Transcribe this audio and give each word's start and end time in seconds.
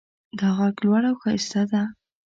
دا 0.39 0.49
غر 0.57 0.73
لوړ 0.83 1.01
او 1.09 1.15
ښایسته 1.21 1.61
ده 1.71 1.83